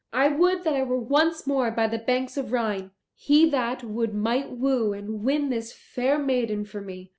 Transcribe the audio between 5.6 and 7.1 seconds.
fair maiden for me."